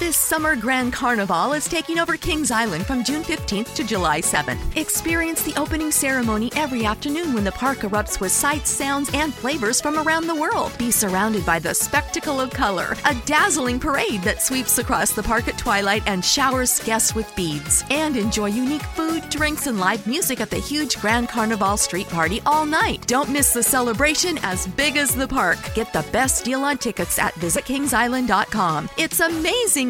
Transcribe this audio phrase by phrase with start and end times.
[0.00, 4.74] This summer Grand Carnival is taking over Kings Island from June 15th to July 7th.
[4.74, 9.78] Experience the opening ceremony every afternoon when the park erupts with sights, sounds, and flavors
[9.78, 10.72] from around the world.
[10.78, 15.48] Be surrounded by the spectacle of color, a dazzling parade that sweeps across the park
[15.48, 17.84] at twilight and showers guests with beads.
[17.90, 22.40] And enjoy unique food, drinks, and live music at the huge Grand Carnival street party
[22.46, 23.06] all night.
[23.06, 25.58] Don't miss the celebration as big as the park.
[25.74, 28.88] Get the best deal on tickets at visitkingsisland.com.
[28.96, 29.89] It's amazing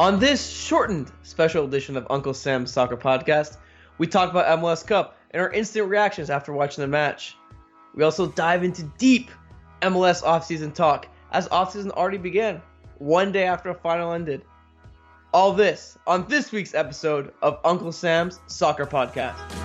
[0.00, 3.58] On this shortened special edition of Uncle Sam's Soccer Podcast,
[3.98, 7.36] we talk about MLS Cup and our instant reactions after watching the match.
[7.94, 9.30] We also dive into deep
[9.82, 12.62] MLS offseason talk as offseason already began,
[12.96, 14.42] one day after a final ended.
[15.34, 19.59] All this on this week's episode of Uncle Sam's Soccer Podcast.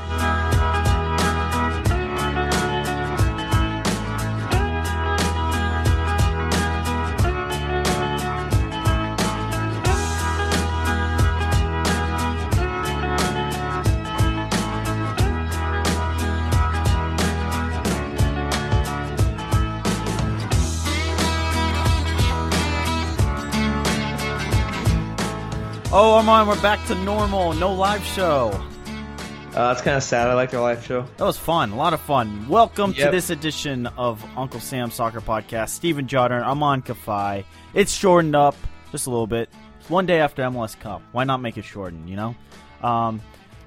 [25.97, 27.53] Oh, Armand, we're back to normal.
[27.53, 28.49] No live show.
[28.51, 30.27] Uh, that's kind of sad.
[30.27, 31.03] I like our live show.
[31.15, 31.71] That was fun.
[31.71, 32.49] A lot of fun.
[32.49, 33.05] Welcome Yep.
[33.05, 35.69] to this edition of Uncle Sam's Soccer Podcast.
[35.69, 37.45] Stephen Jodder, Armand Kafai.
[37.73, 38.57] It's shortened up
[38.91, 39.47] just a little bit.
[39.79, 41.01] It's one day after MLS Cup.
[41.13, 42.35] Why not make it shortened, you know?
[42.83, 43.21] Um,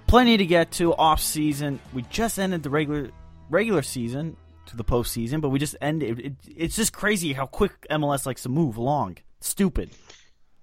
[0.06, 1.80] plenty to get to off season.
[1.94, 3.10] We just ended the regular
[3.48, 6.20] regular season to the postseason, but we just ended.
[6.20, 9.16] It, it's just crazy how quick MLS likes to move along.
[9.40, 9.88] Stupid.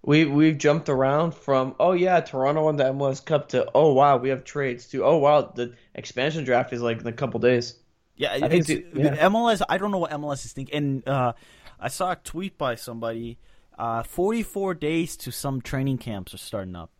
[0.05, 4.17] We we've jumped around from oh yeah Toronto won the MLS Cup to oh wow
[4.17, 7.75] we have trades to oh wow the expansion draft is like in a couple days.
[8.15, 9.27] Yeah, I think the- yeah.
[9.27, 9.61] MLS.
[9.67, 10.75] I don't know what MLS is thinking.
[10.75, 11.33] And uh,
[11.79, 13.39] I saw a tweet by somebody.
[13.77, 16.91] Uh, Forty-four days to some training camps are starting up.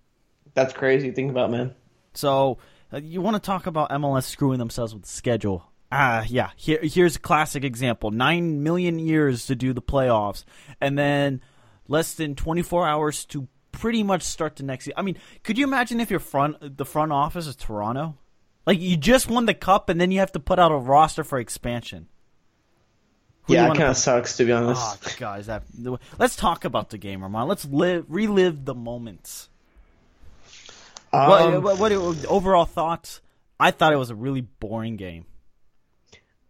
[0.56, 1.12] That's crazy.
[1.12, 1.74] Think about man.
[2.14, 2.58] So
[2.92, 5.72] uh, you want to talk about MLS screwing themselves with the schedule?
[5.92, 6.50] Ah, yeah.
[6.58, 10.44] Here, here's a classic example: nine million years to do the playoffs,
[10.82, 11.42] and then
[11.88, 14.90] less than 24 hours to pretty much start the next.
[14.96, 18.18] I mean, could you imagine if your front the front office is Toronto?
[18.66, 21.24] Like you just won the cup, and then you have to put out a roster
[21.24, 22.08] for expansion.
[23.44, 24.82] Who yeah, it kind of sucks to be honest.
[24.82, 25.64] Oh, guys, that
[26.18, 27.48] let's talk about the game, Armand.
[27.48, 29.50] Let's live, relive the moments.
[31.14, 31.30] Um,
[31.62, 33.22] what, what, what overall thoughts?
[33.60, 35.26] I thought it was a really boring game.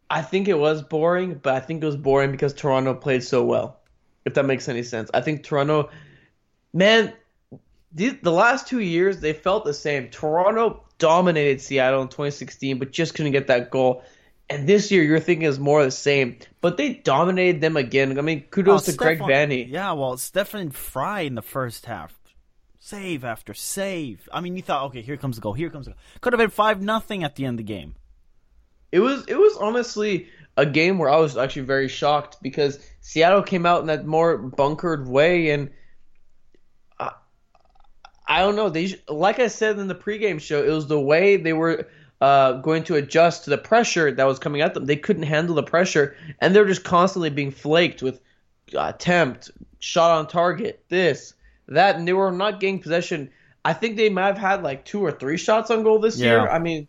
[0.10, 3.44] I think it was boring, but I think it was boring because Toronto played so
[3.44, 3.80] well.
[4.26, 5.90] If that makes any sense, I think Toronto,
[6.74, 7.14] man,
[7.92, 10.10] the, the last two years they felt the same.
[10.10, 14.04] Toronto dominated Seattle in 2016, but just couldn't get that goal.
[14.50, 18.18] And this year, you're thinking is more of the same, but they dominated them again.
[18.18, 19.70] I mean, kudos Oh, to Greg Stefan- Vanney.
[19.70, 22.14] Yeah, well, Stefan Frei in the first half,
[22.80, 24.28] save after save.
[24.32, 25.54] I mean, you thought, okay, here comes the goal.
[25.54, 26.00] Here comes the goal.
[26.22, 27.96] Could have been five nothing at the end of the game.
[28.92, 33.44] It was it was honestly a game where I was actually very shocked because Seattle
[33.44, 35.70] came out in that more bunkered way, and
[37.00, 37.12] I,
[38.28, 38.70] I don't know.
[38.70, 41.88] They like I said in the pregame show, it was the way they were
[42.22, 44.86] uh, going to adjust to the pressure that was coming at them.
[44.86, 48.22] They couldn't handle the pressure, and they're just constantly being flaked with
[48.74, 51.34] attempt, shot on target, this,
[51.68, 53.30] that, and they were not getting possession.
[53.64, 56.30] I think they might have had like two or three shots on goal this Yeah.
[56.30, 56.50] year.
[56.50, 56.88] I mean.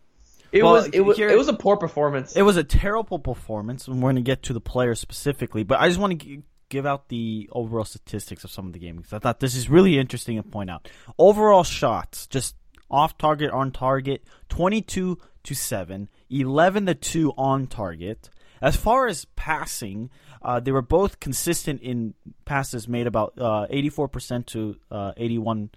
[0.53, 2.37] It Well, was it was here- it was a poor performance.
[2.37, 5.65] It was a terrible performance, and we're going to get to the players specifically.
[5.65, 8.79] But I just want to g- give out the overall statistics of some of the
[8.79, 10.89] game because I thought this is really interesting to point out.
[11.19, 12.57] Overall shots, just
[12.91, 16.09] off target, on target, twenty-two to seven.
[16.29, 18.31] 11 to 2 on target.
[18.61, 20.11] As far as passing,
[20.43, 22.15] uh, they were both consistent in
[22.45, 25.71] passes made about uh, 84% to uh, 81.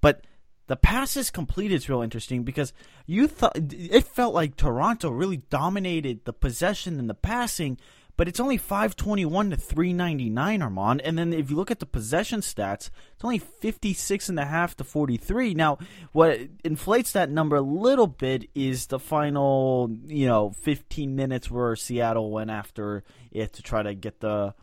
[0.00, 0.22] But
[0.66, 2.72] the passes completed is real interesting because
[3.06, 7.78] you thought it felt like Toronto really dominated the possession and the passing,
[8.16, 12.40] but it's only 521 to 399 Armand and then if you look at the possession
[12.40, 15.78] stats it's only 56 and a half to 43 now
[16.12, 21.74] what inflates that number a little bit is the final you know 15 minutes where
[21.74, 23.02] Seattle went after
[23.32, 24.54] it to try to get the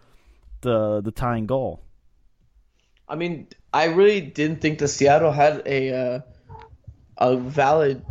[0.62, 1.82] the the tying goal.
[3.08, 6.20] I mean, I really didn't think that Seattle had a uh,
[7.18, 8.06] a valid,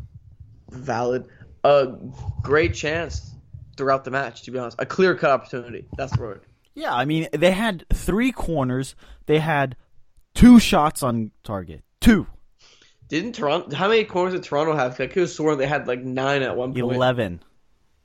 [0.71, 1.27] valid,
[1.65, 1.95] a
[2.43, 3.35] great chance
[3.77, 4.43] throughout the match.
[4.43, 5.87] To be honest, a clear cut opportunity.
[5.97, 6.47] That's the word.
[6.75, 8.95] Yeah, I mean, they had three corners.
[9.27, 9.77] They had
[10.35, 11.83] two shots on target.
[12.01, 12.27] Two.
[13.09, 13.75] Didn't Toronto?
[13.75, 14.93] How many corners did Toronto have?
[15.01, 16.95] I could have sworn they had like nine at one point.
[16.95, 17.43] Eleven.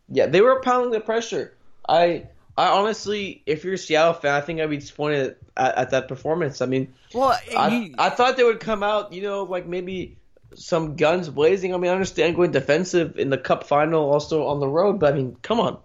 [0.09, 1.55] Yeah, they were pounding the pressure.
[1.87, 2.25] I,
[2.57, 6.07] I honestly, if you're a Seattle fan, I think I'd be disappointed at, at that
[6.07, 6.61] performance.
[6.61, 10.17] I mean, Well, I, you- I thought they would come out, you know, like maybe
[10.53, 11.73] some guns blazing.
[11.73, 15.13] I mean, I understand going defensive in the Cup final, also on the road, but
[15.13, 15.79] I mean, come on.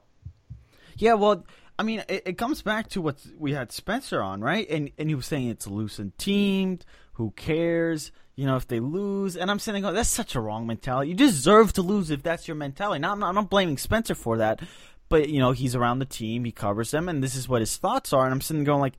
[0.96, 1.44] Yeah, well,
[1.78, 4.68] I mean, it, it comes back to what we had Spencer on, right?
[4.70, 6.84] And and he was saying it's loose and teamed.
[7.14, 8.12] Who cares?
[8.36, 11.10] You know, if they lose, and I'm sitting there going, that's such a wrong mentality.
[11.10, 13.00] You deserve to lose if that's your mentality.
[13.00, 14.60] Now, I'm not, I'm not blaming Spencer for that,
[15.10, 17.76] but you know, he's around the team, he covers them, and this is what his
[17.76, 18.24] thoughts are.
[18.24, 18.94] And I'm sitting going like,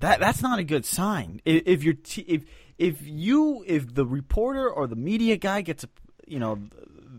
[0.00, 1.42] that that's not a good sign.
[1.44, 2.44] If, if you're t- if
[2.78, 5.88] if you if the reporter or the media guy gets a
[6.26, 6.58] you know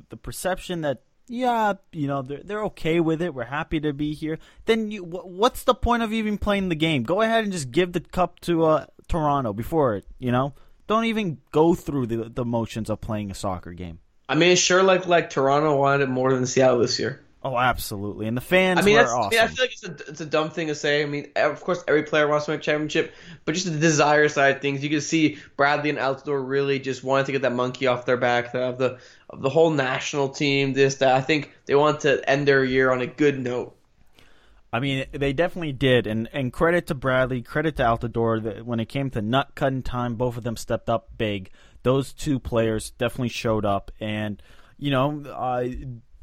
[0.09, 4.13] the perception that yeah you know they're they're okay with it, we're happy to be
[4.13, 4.39] here.
[4.65, 7.03] Then you wh- what's the point of even playing the game?
[7.03, 10.05] Go ahead and just give the cup to uh, Toronto before it.
[10.19, 10.53] You know,
[10.87, 13.99] don't even go through the the motions of playing a soccer game.
[14.27, 17.24] I mean, sure like like Toronto wanted it more than Seattle this year.
[17.45, 19.29] Oh, absolutely, and the fans I mean, were that's, I, awesome.
[19.29, 21.03] mean, I feel like it's a, it's a dumb thing to say.
[21.03, 23.13] I mean, of course, every player wants to win a championship,
[23.45, 27.03] but just the desire side of things, you can see Bradley and Altidore really just
[27.03, 28.97] wanted to get that monkey off their back of the
[29.29, 30.73] of the whole national team.
[30.73, 33.77] This that I think they want to end their year on a good note.
[34.73, 38.41] I mean, they definitely did, and and credit to Bradley, credit to Altidore.
[38.41, 41.51] That when it came to nut cutting time, both of them stepped up big.
[41.83, 44.41] Those two players definitely showed up, and
[44.79, 45.65] you know, uh,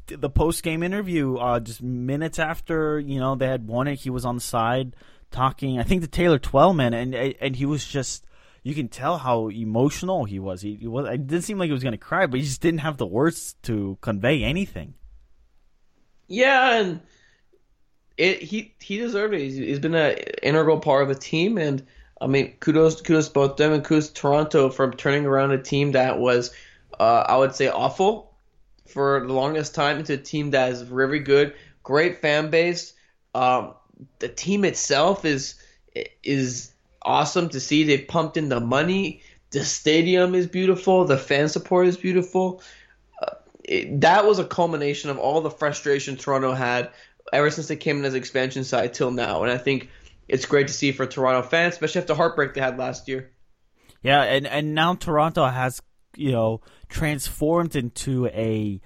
[0.07, 4.09] the post game interview, uh, just minutes after you know they had won it, he
[4.09, 4.95] was on the side
[5.31, 5.79] talking.
[5.79, 8.25] I think to Taylor Twellman, and and he was just.
[8.65, 10.61] You can tell how emotional he was.
[10.61, 11.05] He, he was.
[11.05, 13.05] It didn't seem like he was going to cry, but he just didn't have the
[13.05, 14.93] words to convey anything.
[16.27, 17.01] Yeah, and
[18.17, 19.41] it he he deserved it.
[19.41, 21.85] He's, he's been an integral part of the team, and
[22.21, 25.91] I mean, kudos kudos both them and kudos to Toronto for turning around a team
[25.91, 26.51] that was,
[26.97, 28.32] uh, I would say, awful
[28.93, 32.93] for the longest time into a team that is very good, great fan base.
[33.35, 33.73] Um,
[34.19, 35.55] the team itself is
[36.23, 37.83] is awesome to see.
[37.83, 39.21] They pumped in the money.
[39.51, 41.05] The stadium is beautiful.
[41.05, 42.61] The fan support is beautiful
[43.63, 46.91] it, that was a culmination of all the frustration Toronto had
[47.31, 49.89] ever since they came in as expansion side till now, and I think
[50.27, 53.31] it's great to see for Toronto fans, especially after heartbreak they had last year.
[54.01, 55.81] Yeah, and and now Toronto has
[56.15, 58.81] you know transformed into a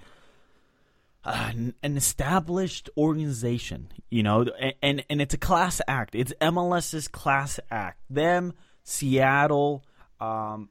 [1.24, 1.52] uh,
[1.82, 3.88] an established organization.
[4.10, 4.46] You know,
[4.82, 6.14] and, and it's a class act.
[6.14, 8.00] It's MLS's class act.
[8.08, 9.84] Them, Seattle.
[10.20, 10.70] Um,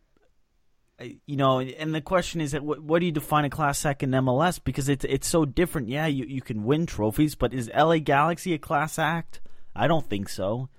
[1.00, 4.10] you know, and the question is, what, what do you define a class act in
[4.12, 4.60] MLS?
[4.64, 5.90] Because it's it's so different.
[5.90, 9.40] Yeah, you you can win trophies, but is LA Galaxy a class act?
[9.76, 10.70] I don't think so.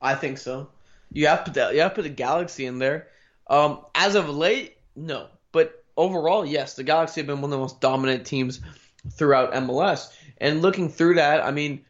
[0.00, 0.68] I think so.
[1.10, 3.08] You have to put that, you have to put the Galaxy in there.
[3.48, 7.58] Um, as of late, no, but overall, yes, the Galaxy have been one of the
[7.58, 8.60] most dominant teams
[9.10, 10.12] throughout MLS.
[10.38, 11.84] And looking through that, I mean,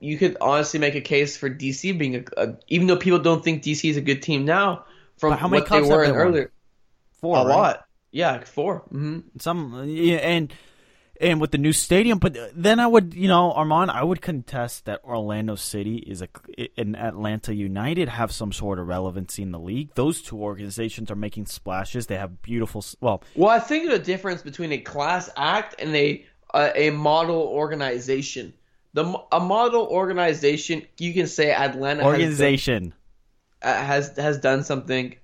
[0.00, 3.44] you could honestly make a case for DC being a, a even though people don't
[3.44, 4.84] think DC is a good team now,
[5.18, 6.26] from But how many what they were have in won?
[6.28, 6.52] earlier.
[7.20, 7.56] Four, a right?
[7.56, 7.84] lot.
[8.10, 9.18] Yeah, 4 Mm-hmm.
[9.38, 10.52] some yeah, and
[11.20, 14.84] and with the new stadium but then i would you know armand i would contest
[14.84, 16.28] that orlando city is a
[16.76, 21.16] and atlanta united have some sort of relevancy in the league those two organizations are
[21.16, 25.74] making splashes they have beautiful well Well, I think the difference between a class act
[25.78, 28.54] and a a, a model organization.
[28.94, 32.94] The a model organization, you can say Atlanta organization
[33.62, 35.14] has uh, has has done something,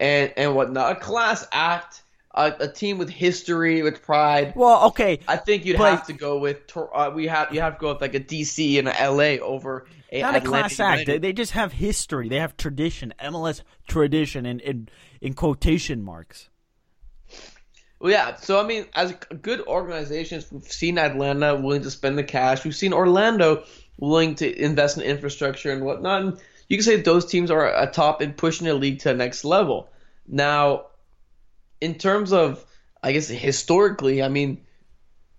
[0.00, 0.92] and and whatnot.
[0.92, 2.02] A class act,
[2.34, 4.52] a, a team with history, with pride.
[4.56, 7.74] well okay I think you'd But- have to go with uh, we have you have
[7.74, 10.80] to go with like a DC and a LA over a not a Atlanta class
[10.80, 14.88] act they, they just have history they have tradition mls tradition in in,
[15.20, 16.48] in quotation marks
[18.00, 18.36] Well, yeah.
[18.36, 22.64] So I mean, as good organizations, we've seen Atlanta willing to spend the cash.
[22.64, 23.64] We've seen Orlando
[23.98, 26.22] willing to invest in infrastructure and whatnot.
[26.22, 26.38] And
[26.68, 29.88] you can say those teams are atop in pushing the league to the next level.
[30.26, 30.86] Now,
[31.80, 32.64] in terms of,
[33.02, 34.64] I guess historically, I mean,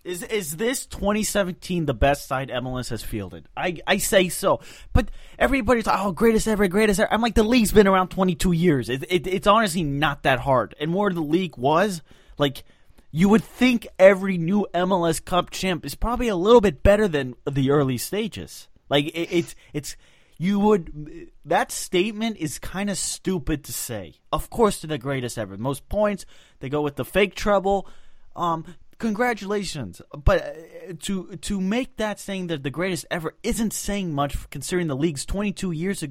[0.05, 3.47] is is this 2017 the best side MLS has fielded?
[3.57, 4.59] I, I say so,
[4.93, 7.11] but everybody's like, oh greatest ever, greatest ever.
[7.11, 8.87] I'm like the league's been around 22 years.
[8.87, 10.75] It, it, it's honestly not that hard.
[10.79, 12.03] And more the league was
[12.37, 12.63] like,
[13.11, 17.33] you would think every new MLS Cup champ is probably a little bit better than
[17.49, 18.67] the early stages.
[18.89, 19.95] Like it, it's it's
[20.37, 24.15] you would that statement is kind of stupid to say.
[24.31, 25.57] Of course, they're the greatest ever.
[25.57, 26.25] Most points.
[26.59, 27.87] They go with the fake treble.
[28.35, 28.65] Um,
[28.97, 30.01] congratulations.
[30.11, 34.87] But uh, to to make that saying that the greatest ever isn't saying much considering
[34.87, 36.03] the league's 22 years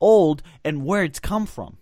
[0.00, 1.78] old and where it's come from.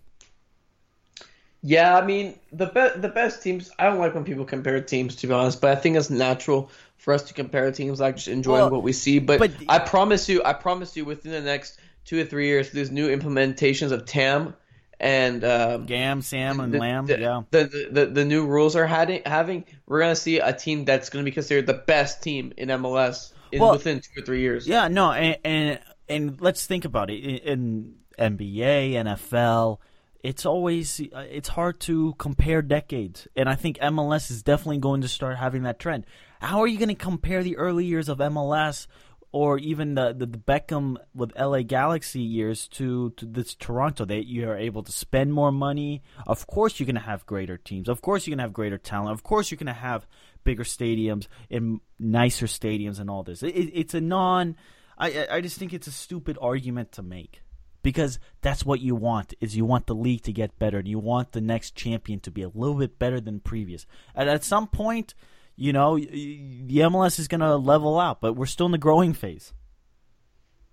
[1.65, 3.71] Yeah, I mean the be- the best teams.
[3.79, 6.69] I don't like when people compare teams, to be honest, but I think it's natural
[6.97, 9.19] for us to compare teams, like just enjoying well, what we see.
[9.19, 12.71] But, but, I promise you, I promise you, within the next two or three years,
[12.71, 14.55] there's new implementations of TAM
[14.99, 17.05] and um, Gam, Sam, and the, Lamb.
[17.05, 19.65] The, yeah, the, the the new rules are having having.
[19.85, 23.61] We're gonna see a team that's gonna be considered the best team in MLS in,
[23.61, 24.67] well, within two or three years.
[24.67, 29.79] Yeah, no, and and, and let's think about it in, in NBA, NFL.
[30.21, 35.09] It's always it's hard to compare decades, and I think MLS is definitely going to
[35.09, 36.05] start having that trend.
[36.39, 38.87] How are you going to compare the early years of MLS
[39.33, 44.27] or even the, the, the Beckham with LA Galaxy years to, to this Toronto, that
[44.27, 46.03] you are able to spend more money.
[46.27, 47.89] Of course, you're going to have greater teams.
[47.89, 49.13] Of course, you're going to have greater talent.
[49.13, 50.05] Of course, you're going to have
[50.43, 53.41] bigger stadiums and nicer stadiums and all this.
[53.41, 54.55] It, it's a non.
[54.99, 57.41] I I just think it's a stupid argument to make
[57.81, 60.99] because that's what you want is you want the league to get better and you
[60.99, 63.87] want the next champion to be a little bit better than previous.
[64.13, 65.15] And at some point
[65.55, 69.13] you know, the MLS is going to level out, but we're still in the growing
[69.13, 69.53] phase.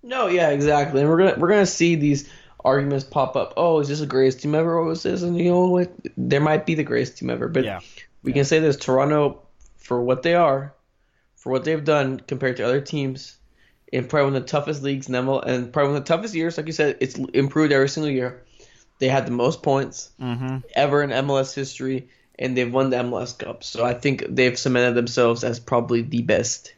[0.03, 2.31] No, yeah, exactly, and we're gonna we're gonna see these
[2.65, 3.53] arguments pop up.
[3.57, 4.81] Oh, is this the greatest team ever?
[4.81, 5.23] What was this?
[5.23, 5.93] And you know what?
[6.17, 7.81] There might be the greatest team ever, but yeah.
[8.23, 8.37] we yeah.
[8.37, 9.43] can say this: Toronto,
[9.77, 10.75] for what they are,
[11.37, 13.37] for what they've done compared to other teams,
[13.93, 16.35] in probably one of the toughest leagues in ML, and probably one of the toughest
[16.35, 16.57] years.
[16.57, 18.43] Like you said, it's improved every single year.
[19.01, 20.59] They had the most points mm-hmm.
[20.75, 22.09] ever in MLS history
[22.41, 23.63] and they've won the MLS Cup.
[23.63, 26.75] So I think they've cemented themselves as probably the best.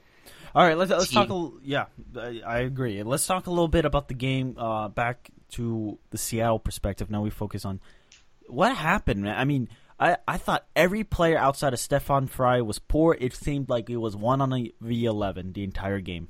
[0.55, 1.27] All right, let's let's team.
[1.27, 1.31] talk.
[1.31, 1.85] A, yeah,
[2.19, 3.03] I, I, agree.
[3.03, 4.57] Let's talk a little bit about the game.
[4.59, 7.11] Uh, back to the Seattle perspective.
[7.11, 7.81] Now we focus on
[8.49, 9.23] what happened.
[9.23, 9.39] Man.
[9.39, 13.17] I mean, I, I thought every player outside of Stefan Frei was poor.
[13.19, 16.29] It seemed like it was one on a V eleven the entire game.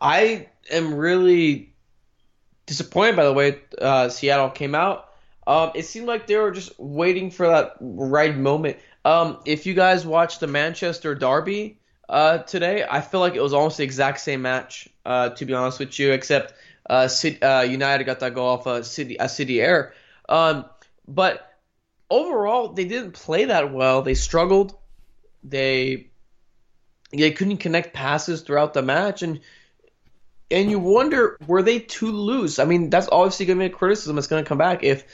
[0.00, 1.74] I am really
[2.66, 5.07] disappointed by the way uh, Seattle came out.
[5.48, 8.76] Um, it seemed like they were just waiting for that right moment.
[9.06, 13.54] Um, if you guys watched the Manchester Derby uh, today, I feel like it was
[13.54, 14.90] almost the exact same match.
[15.06, 16.52] Uh, to be honest with you, except
[16.90, 19.94] uh, City, uh, United got that goal off a City a City Air.
[20.28, 20.66] Um,
[21.06, 21.58] but
[22.10, 24.02] overall, they didn't play that well.
[24.02, 24.76] They struggled.
[25.42, 26.08] They
[27.10, 29.40] they couldn't connect passes throughout the match, and
[30.50, 32.58] and you wonder were they too loose?
[32.58, 35.04] I mean, that's obviously going to be a criticism that's going to come back if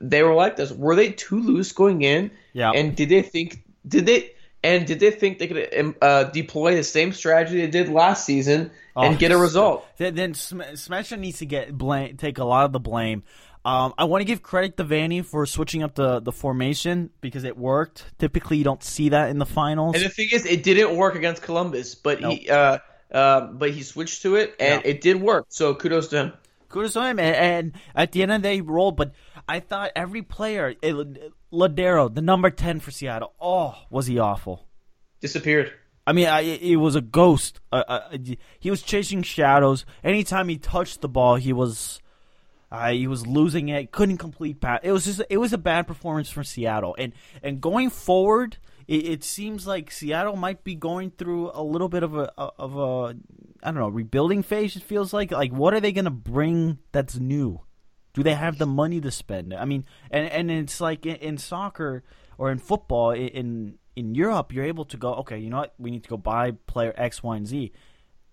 [0.00, 0.70] they were like this.
[0.72, 2.30] Were they too loose going in?
[2.52, 2.70] Yeah.
[2.70, 4.32] And did they think did they
[4.62, 8.24] and did they think they could um, uh, deploy the same strategy they did last
[8.24, 9.86] season and oh, get a result?
[9.98, 13.24] Then, then Schmetzer needs to get blame, take a lot of the blame.
[13.66, 17.44] Um, I want to give credit to Vanney for switching up the, the formation because
[17.44, 18.04] it worked.
[18.18, 19.94] Typically, you don't see that in the finals.
[19.94, 22.38] And the thing is, it didn't work against Columbus, but nope.
[22.38, 22.78] he uh,
[23.14, 25.46] uh, but he switched to it and it did work.
[25.48, 26.32] So kudos to him.
[26.68, 27.18] Kudos to him.
[27.20, 28.96] And, and at the end of the day, he rolled.
[28.96, 29.12] But
[29.48, 34.66] I thought every player, it, Lodeiro, the number 10 for Seattle, oh, was he awful.
[35.20, 35.72] Disappeared.
[36.06, 37.60] I mean, I, it was a ghost.
[37.72, 38.18] Uh, uh,
[38.58, 39.86] he was chasing shadows.
[40.02, 42.00] Anytime he touched the ball, he was
[42.70, 43.90] uh, he was losing it.
[43.90, 44.80] Couldn't complete pass.
[44.82, 46.94] It was just it was a bad performance from Seattle.
[46.98, 51.88] And and going forward, it, it, seems like Seattle might be going through a little
[51.88, 53.16] bit of a of a
[53.62, 54.76] I don't know rebuilding phase.
[54.76, 57.60] It feels like like what are they going to bring that's new?
[58.12, 59.54] Do they have the money to spend?
[59.54, 62.04] I mean, and and it's like in, in soccer
[62.38, 65.74] or in football in in Europe, you're able to go, okay, you know what?
[65.78, 67.72] We need to go buy player X, Y, and Z.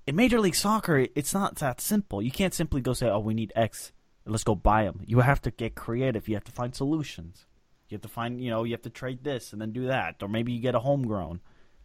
[0.07, 2.21] In Major League Soccer, it's not that simple.
[2.21, 3.91] You can't simply go say, oh, we need X,
[4.25, 5.01] let's go buy them.
[5.05, 6.27] You have to get creative.
[6.27, 7.45] You have to find solutions.
[7.91, 10.15] You have to find, you know, you have to trade this and then do that,
[10.21, 11.41] or maybe you get a homegrown.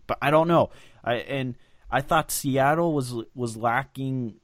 [0.07, 0.71] But I don't know.
[1.05, 1.57] I and
[1.91, 4.37] I thought Seattle was was lacking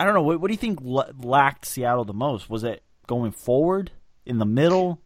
[0.00, 0.22] I don't know.
[0.22, 2.48] What, what do you think lacked Seattle the most?
[2.50, 3.90] Was it going forward,
[4.26, 5.00] in the middle?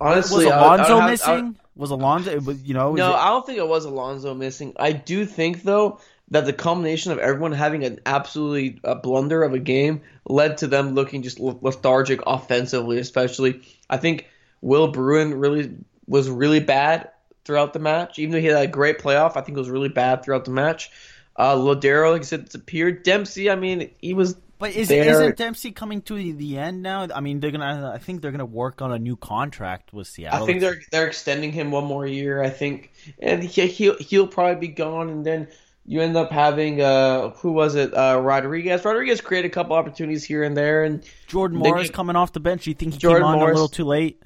[0.00, 1.56] honestly, was I I Alonso have- I missing?
[1.76, 2.40] Was Alonso?
[2.40, 4.74] was- You know, No, it- I don't think it was Alonso missing.
[4.78, 6.00] I do think though
[6.30, 10.66] that the combination of everyone having an absolutely uh, blunder of a game led to
[10.66, 13.62] them looking just lethargic offensively, especially.
[13.88, 14.26] I think
[14.60, 15.70] Will Bruin really
[16.06, 17.10] was really bad
[17.44, 18.18] throughout the match.
[18.18, 20.50] Even though he had a great playoff, I think it was really bad throughout the
[20.50, 20.90] match.
[21.36, 23.04] Uh, Lodeiro, like I said, disappeared.
[23.04, 25.08] Dempsey, I mean, he was But is, there.
[25.08, 27.06] isn't Dempsey coming to the, end now?
[27.14, 27.92] I mean, they're gonna.
[27.94, 30.42] I think they're gonna work on a new contract with Seattle.
[30.42, 32.42] I think they're they're extending him one more year.
[32.42, 35.46] I think, and he he'll he'll probably be gone, and then
[35.86, 38.84] you end up having uh who was it uh Rodriguez.
[38.84, 42.40] Rodriguez created a couple opportunities here and there, and Jordan Morris need- coming off the
[42.40, 42.66] bench.
[42.66, 44.20] You think he Jordan came on Morris- a little too late?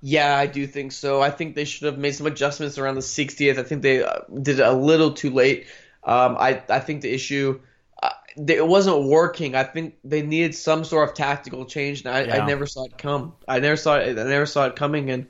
[0.00, 1.20] Yeah, I do think so.
[1.22, 3.58] I think they should have made some adjustments around the 60th.
[3.58, 5.66] I think they uh, did it a little too late.
[6.04, 7.60] Um, I I think the issue.
[8.02, 9.54] Uh, they, it wasn't working.
[9.54, 12.44] I think they needed some sort of tactical change, and I, Yeah.
[12.44, 13.32] I never saw it come.
[13.48, 14.18] I never saw it.
[14.18, 15.26] I never saw it coming, and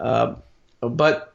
[0.00, 0.42] um,
[0.80, 1.32] but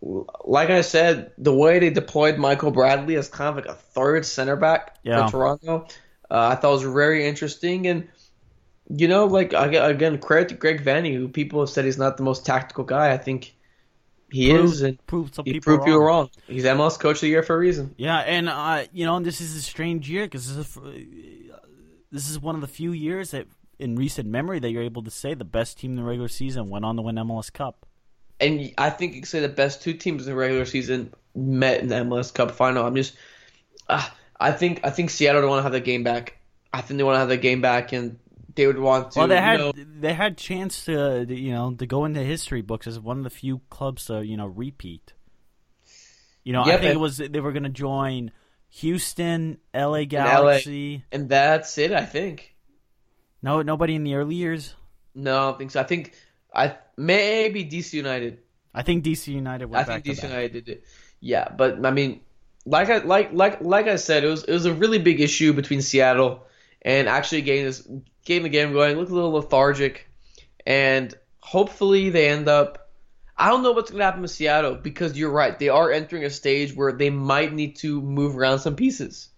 [0.00, 4.24] like I said, the way they deployed Michael Bradley as kind of like a third
[4.26, 5.26] center back Yeah.
[5.26, 5.86] for Toronto,
[6.30, 7.86] uh, I thought was very interesting.
[7.86, 8.08] And
[8.88, 12.22] you know, like again, credit to Greg Vanney, who people have said he's not the
[12.22, 13.12] most tactical guy.
[13.12, 13.54] I think
[14.30, 16.00] he Proved- is, and proved some he people proved wrong.
[16.02, 16.30] wrong.
[16.46, 17.94] He's MLS Coach of the Year for a reason.
[17.96, 20.82] Yeah, and uh, you know, this is a strange year because this is
[22.10, 23.46] this is one of the few years that
[23.78, 26.68] in recent memory that you're able to say the best team in the regular season
[26.68, 27.86] went on to win MLS Cup.
[28.40, 31.80] And I think you could say the best two teams in the regular season met
[31.80, 32.86] in the MLS Cup final.
[32.86, 33.14] I'm just,
[33.88, 34.06] uh,
[34.38, 36.38] I think I think Seattle don't want to have the game back.
[36.72, 38.18] I think they want to have the game back, and
[38.58, 39.20] they would want to.
[39.20, 42.88] Well, they had know, they had chance to you know to go into history books
[42.88, 45.14] as one of the few clubs to you know repeat.
[46.42, 48.32] You know, I think it was they were going to join
[48.70, 51.04] Houston, LA Galaxy.
[51.12, 51.92] and that's it.
[51.92, 52.56] I think.
[53.40, 54.74] No, nobody in the early years.
[55.14, 55.80] No, I don't think so.
[55.80, 56.14] I think
[56.52, 58.40] I maybe DC United.
[58.74, 60.24] I think DC United were I think DC.
[60.24, 60.84] United did it.
[61.20, 62.22] Yeah, but I mean,
[62.66, 65.52] like I like like like I said, it was it was a really big issue
[65.52, 66.44] between Seattle
[66.82, 67.86] and actually getting this
[68.24, 68.96] getting the game going.
[68.96, 70.08] Look a little lethargic,
[70.66, 72.90] and hopefully they end up.
[73.36, 75.56] I don't know what's going to happen with Seattle because you're right.
[75.56, 79.28] They are entering a stage where they might need to move around some pieces.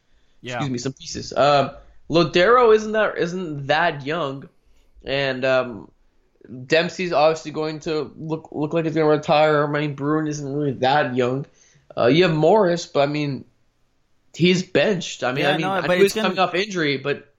[0.40, 0.54] Yeah.
[0.54, 1.32] Excuse me, some pieces.
[1.34, 1.72] Um,
[2.08, 4.48] Lodeiro isn't that isn't that young,
[5.04, 5.90] and um,
[6.66, 9.64] Dempsey's obviously going to look look like he's going to retire.
[9.64, 11.46] I mean, Bruin isn't really that young.
[11.96, 13.44] Uh, you have Morris, but I mean,
[14.34, 15.22] he's benched.
[15.22, 17.29] I mean, Yeah, I mean, no, I know he's gonna- coming off injury, but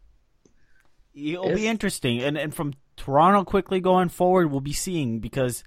[1.13, 5.63] It'll If- be interesting, and and from Toronto quickly going forward, we'll be seeing because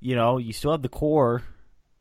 [0.00, 1.42] you know you still have the core,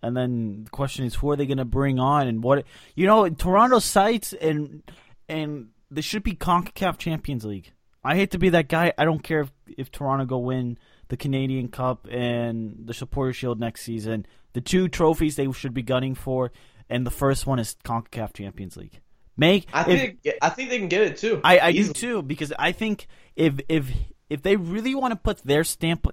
[0.02, 2.66] and then the question is who are they going to bring on and what
[2.96, 4.84] you know Toronto sites and
[5.28, 7.74] and they should be Concacaf Champions League.
[8.04, 8.94] I hate to be that guy.
[8.98, 10.78] I don't care if, if Toronto go win
[11.10, 14.26] the Canadian Cup and the Supporter Shield next season.
[14.54, 16.52] The two trophies they should be gunning for,
[16.90, 19.02] and the first one is Concacaf Champions League.
[19.40, 21.40] Make I think they, I think they can get it too.
[21.44, 23.90] I, I do too because I think if if
[24.30, 26.08] if they really want to put their stamp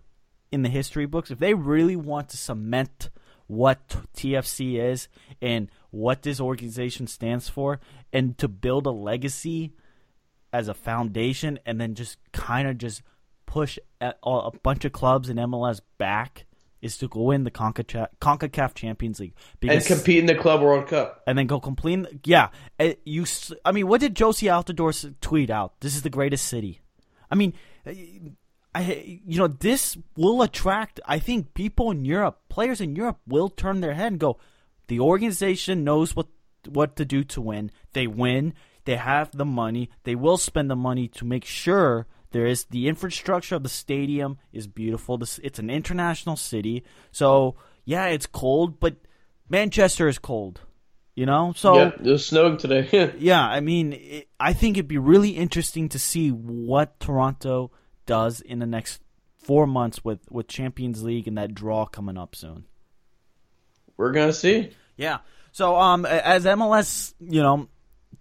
[0.53, 3.11] in the history books, if they really want to cement
[3.49, 5.09] what TFC is
[5.43, 7.81] and what this organization stands for,
[8.12, 9.73] and to build a legacy
[10.53, 13.03] as a foundation, and then just kind of just
[13.45, 16.45] push a, a bunch of clubs in MLS back,
[16.87, 20.87] is to go in the CONCACAF, CONCACAF Champions League and compete in the Club World
[20.88, 21.22] Cup.
[21.27, 22.07] and then go complain.
[22.25, 22.49] Yeah,
[22.81, 23.27] uh, you.
[23.64, 25.81] I mean, what did Jozy Altidore s- tweet out?
[25.81, 26.81] This is the greatest city.
[27.31, 27.53] I mean,
[27.87, 27.92] uh,
[28.75, 31.01] I you know this will attract.
[31.07, 34.38] I think people in Europe, players in Europe, will turn their head and go.
[34.88, 36.29] The organization knows what
[36.68, 37.70] what to do to win.
[37.92, 38.55] They win.
[38.85, 39.90] They have the money.
[40.05, 44.37] They will spend the money to make sure there is the infrastructure of the stadium
[44.53, 45.16] is beautiful.
[45.16, 48.96] This it's an international city, so yeah, it's cold, but
[49.49, 50.61] Manchester is cold.
[51.14, 53.14] You know, so yeah, it was snowing today.
[53.18, 57.70] yeah, I mean, it, I think it'd be really interesting to see what Toronto
[58.05, 59.01] does in the next
[59.38, 62.66] four months with with Champions League and that draw coming up soon.
[63.96, 64.72] We're gonna see.
[64.99, 65.20] Yeah.
[65.53, 67.70] So, um, as MLS, you know,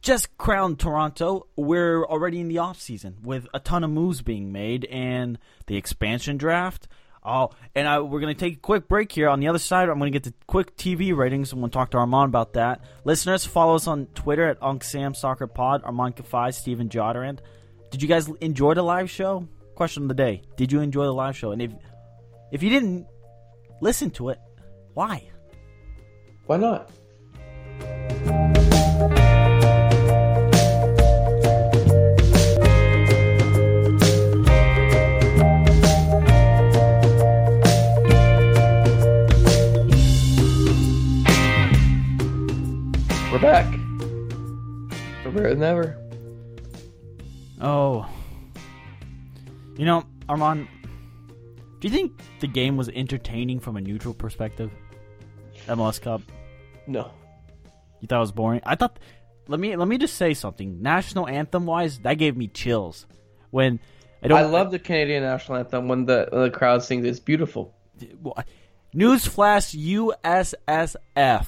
[0.05, 4.51] just crowned Toronto, we're already in the off season with a ton of moves being
[4.51, 6.87] made and the expansion draft.
[7.23, 9.27] Oh, and I, we're going to take a quick break here.
[9.27, 11.51] On the other side, I'm going to get the quick TV ratings.
[11.51, 12.81] I'm going to talk to Armand about that.
[13.03, 17.39] Listeners, follow us on Twitter at Unc Sam Soccer Armand Kafai, Steven Jodarand.
[17.89, 19.47] Did you guys enjoy the live show?
[19.73, 21.51] Question of the day: Did you enjoy the live show?
[21.51, 21.71] And if
[22.51, 23.07] if you didn't
[23.81, 24.39] listen to it,
[24.93, 25.27] why?
[26.45, 26.91] Why not?
[45.23, 45.97] Better than ever.
[47.59, 48.07] Oh.
[49.77, 50.67] You know, Armand,
[51.79, 54.71] do you think the game was entertaining from a neutral perspective?
[55.67, 56.21] MLS Cup?
[56.87, 57.11] No.
[58.01, 58.61] You thought it was boring?
[58.65, 58.99] I thought
[59.47, 60.81] let me let me just say something.
[60.81, 63.05] National anthem wise, that gave me chills.
[63.51, 63.79] When
[64.23, 67.05] I don't I love the Canadian national anthem when the when the crowd sings.
[67.05, 67.73] It's beautiful.
[68.95, 69.75] Newsflash
[70.23, 71.45] USSF.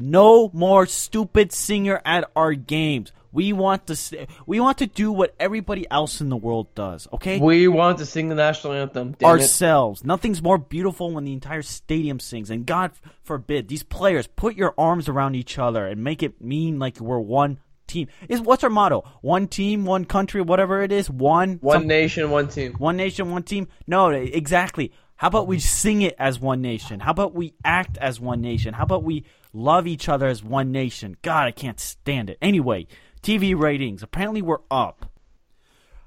[0.00, 3.12] No more stupid singer at our games.
[3.32, 7.08] We want to st- we want to do what everybody else in the world does,
[7.12, 7.40] okay?
[7.40, 9.16] We want to sing the national anthem.
[9.18, 9.40] Damn it.
[9.40, 10.04] Ourselves.
[10.04, 12.48] Nothing's more beautiful when the entire stadium sings.
[12.50, 12.92] And God
[13.24, 17.18] forbid, these players put your arms around each other and make it mean like we're
[17.18, 18.06] one team.
[18.28, 19.02] Is what's our motto?
[19.20, 21.10] One team, one country, whatever it is.
[21.10, 22.74] One One some- nation, one team.
[22.74, 23.66] one nation, one team.
[23.88, 24.92] No, exactly.
[25.16, 27.00] How about we sing it as one nation?
[27.00, 28.74] How about we act as one nation?
[28.74, 29.24] How about we
[29.54, 31.16] love each other as one nation?
[31.22, 32.38] God, I can't stand it.
[32.42, 32.86] Anyway,
[33.22, 34.02] TV ratings.
[34.02, 35.10] Apparently, we're up.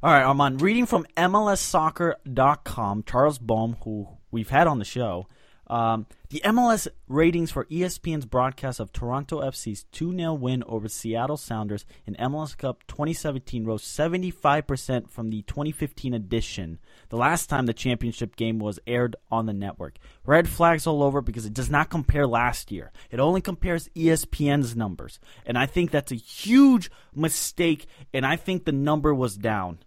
[0.04, 0.62] All right, Armand.
[0.62, 5.28] Reading from MLSsoccer.com, Charles Boehm, who we've had on the show,
[5.68, 11.38] um, the MLS ratings for ESPN's broadcast of Toronto FC's 2 0 win over Seattle
[11.38, 17.74] Sounders in MLS Cup 2017 rose 75% from the 2015 edition, the last time the
[17.74, 19.98] championship game was aired on the network.
[20.26, 22.92] Red flags all over because it does not compare last year.
[23.12, 25.20] It only compares ESPN's numbers.
[25.46, 29.80] And I think that's a huge mistake, and I think the number was down.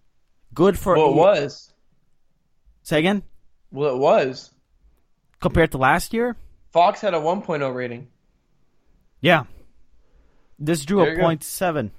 [0.53, 1.73] Good for Well, it was.
[2.83, 3.23] Say again?
[3.71, 4.51] Well, it was.
[5.41, 6.35] Compared to last year?
[6.71, 8.07] Fox had a 1.0 rating.
[9.19, 9.43] Yeah.
[10.57, 11.91] This drew There a point seven.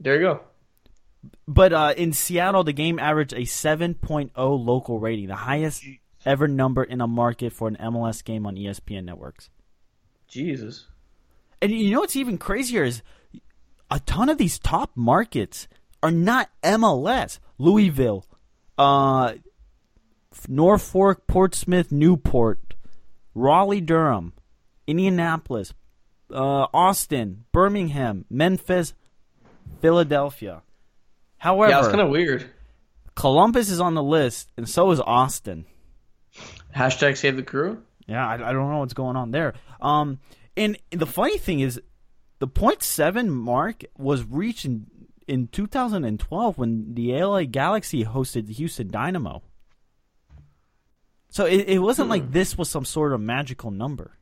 [0.00, 0.40] There you go.
[1.48, 5.84] But uh, in Seattle, the game averaged a 7.0 local rating, the highest
[6.24, 9.48] ever number in a market for an MLS game on ESPN networks.
[10.28, 10.86] Jesus.
[11.62, 13.02] And you know what's even crazier is
[13.90, 15.68] a ton of these top markets
[16.02, 17.38] are not MLS.
[17.58, 18.26] Louisville,
[18.76, 19.34] uh,
[20.48, 22.74] Norfolk, Portsmouth, Newport,
[23.34, 24.32] Raleigh, Durham,
[24.86, 25.74] Indianapolis,
[26.32, 28.94] uh, Austin, Birmingham, Memphis,
[29.80, 30.62] Philadelphia.
[31.38, 32.46] However, Yeah, it's kind of weird.
[33.14, 35.66] Columbus is on the list, and so is Austin.
[36.74, 37.82] Hashtag save the crew.
[38.06, 39.54] Yeah, I, I don't know what's going on there.
[39.80, 40.20] Um,
[40.56, 41.80] and the funny thing is,
[42.38, 44.86] the point seven mark was reached in,
[45.26, 49.42] in 2012 when the LA Galaxy hosted the Houston Dynamo.
[51.36, 54.16] So it, it wasn't like this was some sort of magical number.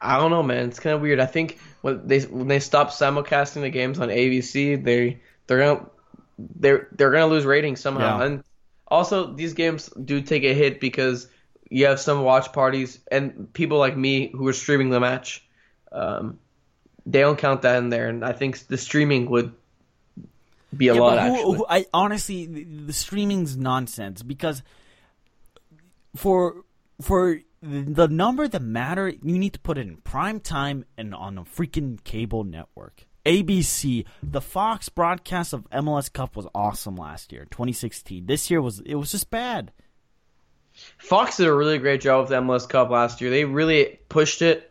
[0.00, 0.66] I don't know, man.
[0.66, 1.20] It's kind of weird.
[1.20, 5.86] I think when they when they stop simulcasting the games on ABC, they they're gonna
[6.36, 8.18] they're they're gonna lose ratings somehow.
[8.18, 8.24] Yeah.
[8.24, 8.44] And
[8.88, 11.28] also, these games do take a hit because
[11.70, 15.46] you have some watch parties and people like me who are streaming the match.
[15.92, 16.40] Um,
[17.06, 19.54] they don't count that in there, and I think the streaming would
[20.76, 21.16] be a Yeah, lot.
[21.16, 24.62] but who- actually, who- I honestly, the, the streaming's nonsense because
[26.16, 26.64] for
[27.00, 31.38] for the number that matter, you need to put it in prime time and on
[31.38, 33.04] a freaking cable network.
[33.26, 38.26] ABC, the Fox broadcast of MLS Cup was awesome last year, 2016.
[38.26, 39.72] This year was it was just bad.
[40.98, 43.30] Fox did a really great job with the MLS Cup last year.
[43.30, 44.70] They really pushed it,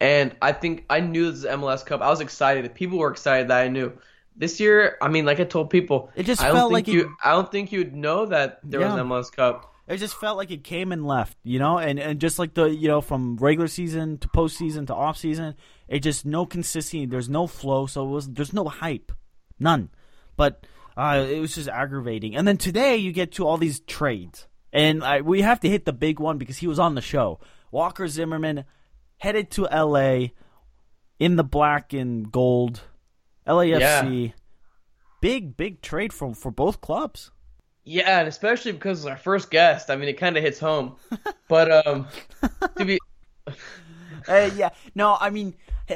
[0.00, 2.00] and I think I knew this was MLS Cup.
[2.00, 2.72] I was excited.
[2.74, 3.92] People were excited that I knew.
[4.38, 6.94] This year, I mean, like I told people, It just I don't felt think like
[6.94, 7.00] you.
[7.02, 9.74] it- I don't think you'd know that there was an MLS Cup.
[9.88, 12.64] It just felt like it came and left, you know, and and just like the
[12.66, 15.54] you know from regular season to postseason to off season,
[15.88, 17.06] it just no consistency.
[17.06, 19.10] There's no flow, so it was there's no hype,
[19.58, 19.88] none.
[20.36, 22.36] But uh, it was just aggravating.
[22.36, 25.84] And then today you get to all these trades, and I, we have to hit
[25.86, 27.40] the big one because he was on the show.
[27.72, 28.64] Walker Zimmerman
[29.16, 30.32] headed to L.A.
[31.18, 32.82] in the black and gold,
[33.48, 34.32] LAFC.
[35.20, 37.30] Big big trade for for both clubs.
[37.84, 39.90] Yeah, and especially because it's our first guest.
[39.90, 40.96] I mean, it kind of hits home.
[41.48, 42.08] But um,
[42.76, 42.98] to be
[44.28, 45.54] Uh, yeah, no, I mean,
[45.88, 45.94] uh,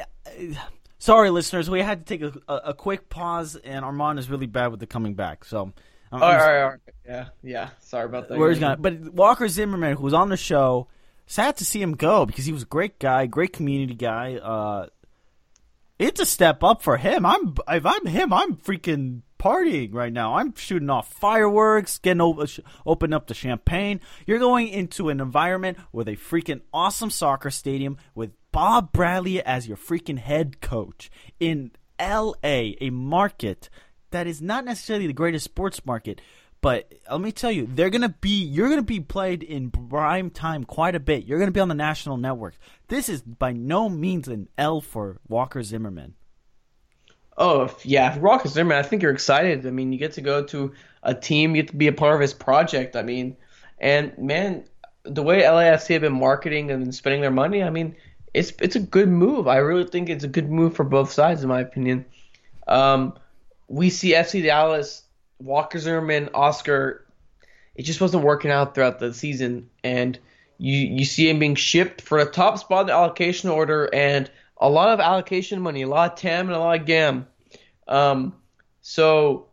[0.98, 4.68] sorry, listeners, we had to take a, a, quick pause, and Armand is really bad
[4.68, 5.44] with the coming back.
[5.44, 5.74] So, um,
[6.12, 6.80] all right, all right, all right.
[7.06, 7.70] Yeah, yeah.
[7.80, 8.38] Sorry about that.
[8.38, 10.88] where he's gonna, but Walker Zimmerman, who was on the show,
[11.26, 14.36] sad to see him go because he was a great guy, great community guy.
[14.36, 14.86] Uh,
[15.98, 17.24] it's a step up for him.
[17.24, 20.36] I'm if I'm him, I'm freaking partying right now.
[20.36, 22.46] I'm shooting off fireworks, getting over, uh,
[22.86, 24.00] open up the champagne.
[24.26, 29.66] You're going into an environment with a freaking awesome soccer stadium with Bob Bradley as
[29.66, 33.68] your freaking head coach in L.A., a market
[34.10, 36.20] that is not necessarily the greatest sports market,
[36.62, 40.62] But let me tell you, they're gonna be you're gonna be played in prime time
[40.62, 41.24] quite a bit.
[41.26, 42.54] You're gonna be on the national network.
[42.86, 46.14] This is by no means an L for Walker Zimmerman.
[47.36, 49.66] Oh if, yeah, if Walker Zimmerman, I think you're excited.
[49.66, 50.72] I mean, you get to go to
[51.02, 52.94] a team, you get to be a part of his project.
[52.94, 53.36] I mean,
[53.80, 54.64] and man,
[55.02, 57.96] the way LAFC have been marketing and spending their money, I mean,
[58.34, 59.48] it's it's a good move.
[59.48, 62.04] I really think it's a good move for both sides, in my opinion.
[62.68, 63.14] Um,
[63.66, 65.02] we see FC Dallas,
[65.44, 67.06] Walker Zimmerman, Oscar.
[67.74, 70.18] It just wasn't working out throughout the season, and
[70.58, 74.30] you you see him being shipped for the top spot in the allocation order and
[74.58, 77.26] a lot of allocation money, a lot of TAM and a lot of GAM.
[77.88, 78.34] Um,
[78.80, 79.48] so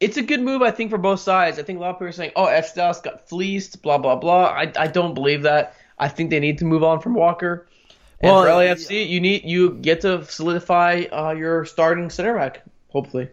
[0.00, 1.58] it's a good move, I think, for both sides.
[1.58, 4.16] I think a lot of people are saying, "Oh, FC Dallas got fleeced," blah blah
[4.16, 4.46] blah.
[4.46, 5.76] I I don't believe that.
[5.98, 7.68] I think they need to move on from Walker.
[8.20, 12.62] And Well, for LAFC, you need you get to solidify uh, your starting center back,
[12.88, 13.28] hopefully.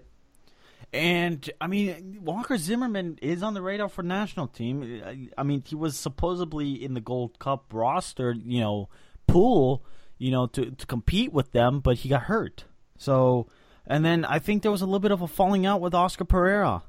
[0.91, 5.29] And I mean, Walker Zimmerman is on the radar for national team.
[5.37, 8.89] I- mean, he was supposedly in the Gold Cup roster, you know,
[9.27, 9.83] pool,
[10.17, 12.65] you know, to to compete with them, but he got hurt.
[12.97, 13.47] So,
[13.85, 16.25] and then I think there was a little bit of a falling out with Oscar
[16.25, 16.81] Pareja.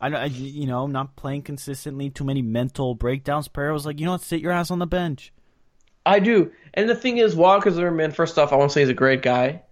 [0.00, 3.48] I, I you know, not playing consistently, too many mental breakdowns.
[3.48, 5.32] Pareja was like, you know what, sit your ass on the bench.
[6.04, 6.52] I do.
[6.74, 9.22] And the thing is, Walker Zimmerman, first off, I want to say he's a great
[9.22, 9.62] guy.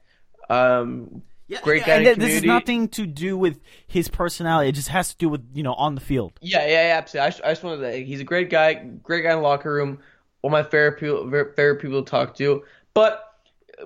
[0.49, 1.23] Um,
[1.61, 4.71] great guy And this is nothing to do with his personality.
[4.71, 6.33] It just has to do with you know on the field.
[6.41, 7.27] Yeah, yeah, yeah, absolutely.
[7.27, 8.05] I just, I just wanted to.
[8.05, 9.99] He's a great guy, great guy in the locker room.
[10.41, 12.65] One of my favorite people, favorite people to talk to.
[12.95, 13.25] But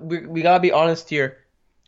[0.01, 1.39] we we gotta be honest here.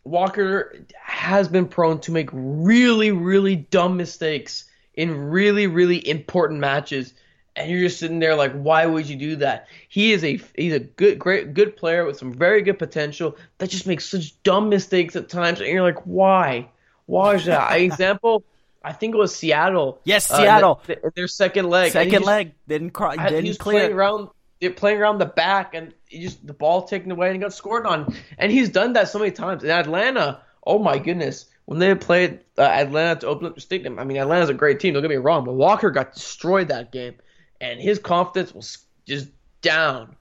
[0.04, 4.64] Walker has been prone to make really, really dumb mistakes
[4.94, 7.14] in really, really important matches,
[7.56, 9.68] and you're just sitting there like, why would you do that?
[9.88, 13.70] He is a he's a good, great, good player with some very good potential that
[13.70, 16.68] just makes such dumb mistakes at times, and you're like, why?
[17.06, 17.72] Why is that?
[17.80, 18.44] Example,
[18.82, 20.00] I think it was Seattle.
[20.04, 20.80] Yes, uh, Seattle.
[20.86, 21.92] th- their second leg.
[21.92, 23.80] Second just- leg didn't cry, he didn't was clear.
[23.80, 24.28] playing around.
[24.60, 27.54] They're playing around the back, and he just the ball taken away, and he got
[27.54, 28.14] scored on.
[28.36, 29.64] And he's done that so many times.
[29.64, 33.98] In Atlanta, oh my goodness, when they played uh, Atlanta to open up the stadium,
[33.98, 34.92] I mean, Atlanta's a great team.
[34.92, 37.14] Don't get me wrong, but Walker got destroyed that game,
[37.60, 39.28] and his confidence was just
[39.60, 40.16] down.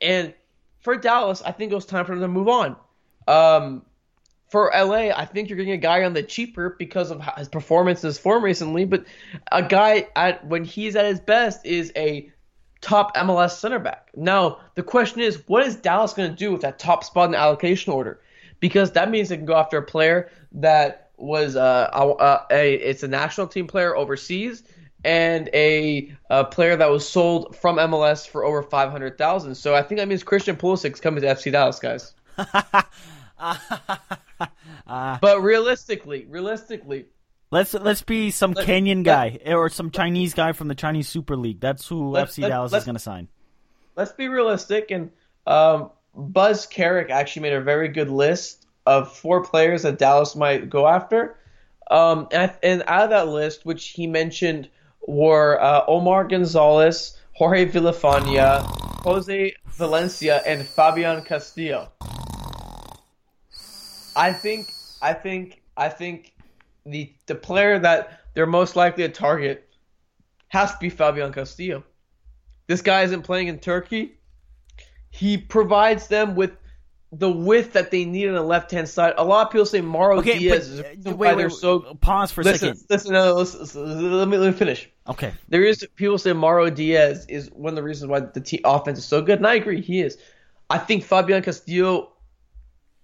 [0.00, 0.34] And
[0.80, 2.76] for Dallas, I think it was time for them to move on.
[3.28, 3.82] Um,
[4.48, 8.02] for LA, I think you're getting a guy on the cheaper because of his performance,
[8.02, 8.84] his form recently.
[8.84, 9.06] But
[9.50, 12.30] a guy at when he's at his best is a
[12.82, 14.10] top MLS center back.
[14.14, 17.30] Now the question is, what is Dallas going to do with that top spot in
[17.30, 18.20] the allocation order?
[18.60, 23.02] Because that means they can go after a player that was uh, a, a it's
[23.02, 24.64] a national team player overseas
[25.04, 29.54] and a, a player that was sold from MLS for over five hundred thousand.
[29.56, 32.14] So I think that means Christian Pulisic's coming to FC Dallas, guys.
[35.20, 37.06] but realistically, realistically,
[37.50, 41.06] Let's let's be some Let- Kenyan let- guy or some Chinese guy from the Chinese
[41.06, 41.60] Super League.
[41.60, 43.28] That's who Let- FC Dallas is going to sign.
[43.94, 44.90] let's be realistic.
[44.90, 45.10] And
[45.46, 50.70] um, Buzz Carrick actually made a very good list of four players that Dallas might
[50.70, 51.36] go after.
[51.90, 54.70] Um, and, and out of that list, which he mentioned,
[55.06, 58.62] were uh, Omar Gonzalez, Jorge Villafaña,
[59.04, 61.90] Jose Valencia, and Fabian Castillo.
[64.14, 66.34] I think, I think, I think
[66.84, 69.68] the the player that they're most likely to target
[70.48, 71.82] has to be Fabian Castillo.
[72.66, 74.18] This guy isn't playing in Turkey.
[75.10, 76.52] He provides them with
[77.14, 79.12] the width that they need on the left hand side.
[79.18, 81.36] A lot of people say Mauro Okay, Diaz but, is the uh, wait, why wait,
[81.36, 81.80] they're wait, so.
[82.00, 82.80] pause for a second.
[82.88, 84.88] listen, no, listen, listen, let me let me finish.
[85.08, 88.60] Okay, There is people say Mauro Diaz is one of the reasons why the t-
[88.64, 90.16] offense is so good, and I agree he is.
[90.70, 92.12] I think Fabian Castillo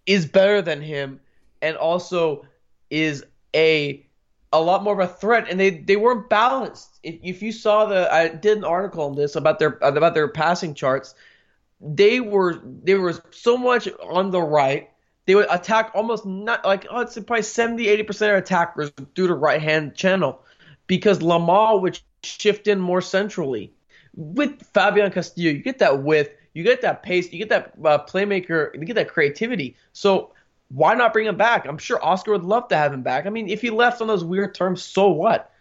[0.07, 1.21] is better than him,
[1.61, 2.47] and also
[2.88, 4.07] is a
[4.53, 5.49] a lot more of a threat.
[5.51, 6.99] And they they weren't balanced.
[7.03, 10.29] If, if you saw the, I did an article on this about their about their
[10.29, 11.14] passing charts.
[11.80, 14.90] They were they were so much on the right.
[15.26, 19.28] They would attack almost not like oh it's probably 70 80 percent of attackers through
[19.28, 20.42] the right hand channel
[20.86, 23.72] because Lamah would shift in more centrally.
[24.14, 28.04] With Fabian Castillo, you get that width, you get that pace, you get that uh,
[28.04, 29.76] playmaker, you get that creativity.
[29.92, 30.32] So
[30.70, 31.66] why not bring him back?
[31.66, 33.26] I'm sure Oscar would love to have him back.
[33.26, 35.52] I mean, if he left on those weird terms, so what?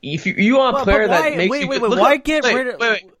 [0.00, 2.14] If you, you want a But- player why, that makes wait, you wait, wait, why
[2.16, 3.12] up- get wait, rid of wait, wait.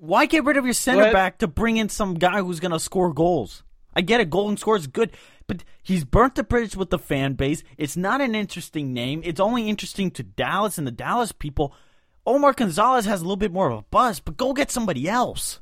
[0.00, 1.12] Why get rid of your center ahead.
[1.12, 3.62] back to bring in some guy who's going to score goals?
[3.94, 5.12] I get it, golden score is good,
[5.46, 7.62] but he's burnt the bridge with the fan base.
[7.76, 9.20] It's not an interesting name.
[9.24, 11.74] It's only interesting to Dallas and the Dallas people.
[12.24, 15.60] Omar Gonzalez has a little bit more of a buzz, but go get somebody else.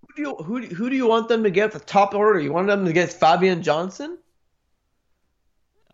[0.00, 2.40] Who do you who, who do you want them to get at the top order?
[2.40, 4.18] You want them to get Fabian Johnson?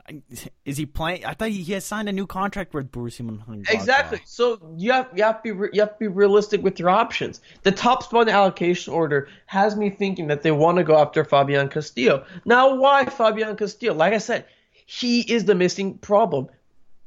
[0.64, 1.24] Is he playing?
[1.24, 3.70] I thought he, has signed a new contract with Borussia Mönchengladbach.
[3.70, 4.20] Exactly.
[4.24, 6.90] So you have you have to be re- you have to be realistic with your
[6.90, 7.40] options.
[7.62, 10.96] The top spot in the allocation order has me thinking that they want to go
[10.98, 12.24] after Fabian Castillo.
[12.44, 13.94] Now, why Fabian Castillo?
[13.94, 14.44] Like I said,
[14.86, 16.48] he is the missing problem.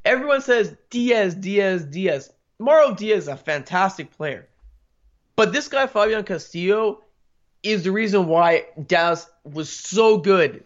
[0.05, 2.31] Everyone says Diaz, Diaz, Diaz.
[2.59, 4.47] Mauro Diaz is a fantastic player,
[5.35, 7.03] but this guy Fabian Castillo
[7.61, 10.63] is the reason why Dallas was so good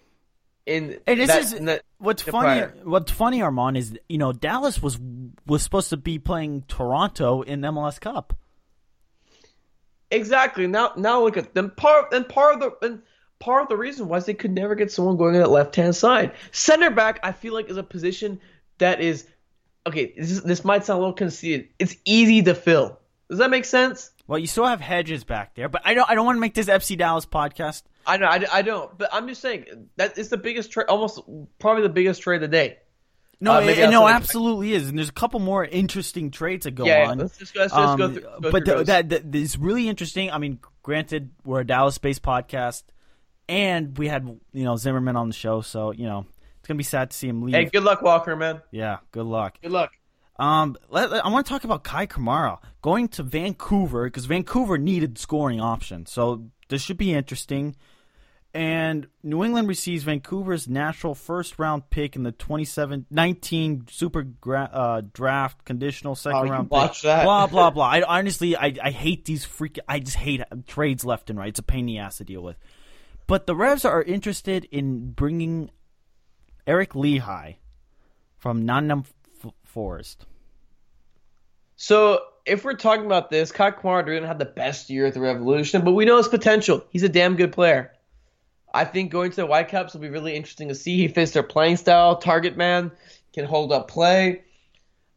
[0.65, 2.59] in And this that, is in that- what's funny.
[2.61, 2.73] prior.
[2.83, 4.99] What's funny, Armand, is you know Dallas was
[5.45, 8.33] was supposed to be playing Toronto in MLS Cup.
[10.09, 10.67] Exactly.
[10.67, 11.71] Now, now look at them.
[11.71, 13.01] Part and part of the and
[13.39, 15.95] part of the reason was they could never get someone going on that left hand
[15.95, 16.33] side.
[16.51, 18.41] Center back, I feel like, is a position
[18.79, 19.25] that is
[19.87, 20.13] okay.
[20.17, 21.69] This, is- this might sound a little conceited.
[21.79, 22.99] It's easy to fill.
[23.29, 24.11] Does that make sense?
[24.27, 26.09] Well, you still have Hedges back there, but I don't.
[26.09, 27.83] I don't want to make this FC Dallas podcast.
[28.05, 28.25] I know.
[28.27, 28.97] I, I don't.
[28.97, 29.65] But I'm just saying
[29.97, 31.19] that it's the biggest trade, almost
[31.59, 32.77] probably the biggest trade of the day.
[33.39, 36.85] No, Uh, it, no, absolutely is, and there's a couple more interesting trades that go
[36.85, 37.17] Yeah, on.
[37.17, 40.29] let's just let's just go Um, through- go but that is really interesting.
[40.29, 42.83] I mean, granted, we're a Dallas-based podcast,
[43.49, 46.25] and we had you know Zimmerman on the show, so you know
[46.59, 47.55] it's gonna be sad to see him leave.
[47.55, 48.61] Hey, good luck, Walker, man.
[48.71, 49.57] yeah, good luck.
[49.61, 49.91] Good luck.
[50.37, 54.77] Um, let, let- I want to talk about Kei Kamara going to Vancouver because Vancouver
[54.77, 57.75] needed scoring options, so this should be interesting.
[58.53, 65.01] And New England receives Vancouver's natural first round pick in the 2019 Super gra- uh,
[65.13, 67.03] Draft conditional second Oh, round watch pick.
[67.03, 67.23] that.
[67.23, 67.85] Blah blah blah.
[67.89, 69.79] I honestly I I hate these freak.
[69.87, 71.47] I just hate trades left and right.
[71.47, 72.57] It's a pain in the ass to deal with.
[73.25, 75.71] But the Revs are interested in bringing
[76.67, 77.55] Eric Lichaj
[78.37, 79.05] from Nottingham
[79.45, 80.25] F- Forest.
[81.77, 85.21] So if we're talking about this, Kei Kamara didn't have the best year at the
[85.21, 86.83] Revolution, but we know his potential.
[86.89, 87.93] He's a damn good player.
[88.73, 90.97] I think going to the Whitecaps will be really interesting to see.
[90.97, 92.91] He fits their playing style, target man,
[93.33, 94.43] can hold up play.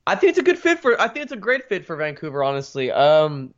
[0.07, 1.01] I think it's a good fit for.
[1.01, 2.45] I think it's a great fit for Vancouver.
[2.45, 3.55] Honestly, um,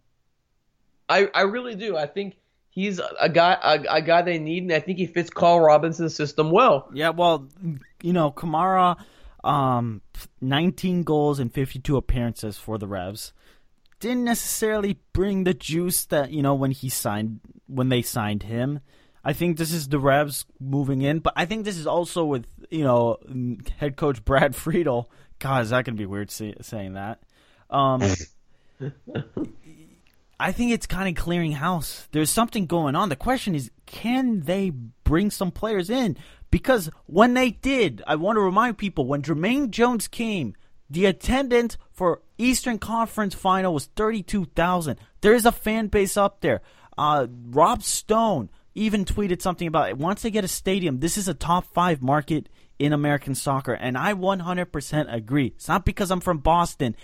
[1.09, 1.97] I I really do.
[1.97, 2.37] I think
[2.71, 6.15] he's a guy a, a guy they need, and I think he fits Carl Robinson's
[6.15, 6.89] system well.
[6.95, 7.49] Yeah, well,
[8.01, 8.97] you know, Kamara,
[9.43, 10.03] um,
[10.41, 13.33] 19 goals and 52 appearances for the Revs.
[13.99, 18.81] Didn't necessarily bring the juice that you know when he signed when they signed him.
[19.27, 22.47] I think this is the Revs moving in, but I think this is also with
[22.71, 23.19] you know
[23.77, 25.11] head coach Brad Friedel.
[25.41, 27.19] God, is that gonna be weird say, saying that?
[27.69, 28.05] Um,
[30.39, 32.07] I think it's kind of clearing house.
[32.13, 33.09] There's something going on.
[33.09, 36.17] The question is, can they bring some players in?
[36.53, 40.55] Because when they did, I want to remind people when Jermaine Jones came,
[40.89, 45.01] the attendance for Eastern Conference Final was 32,000.
[45.21, 46.61] There is a fan base up there.
[46.97, 49.99] Uh, Rob Stone even tweeted something about it.
[49.99, 53.97] Once they get a stadium, this is a top five market in American soccer, and
[53.97, 55.47] I 100% agree.
[55.47, 56.95] It's not because I'm from Boston.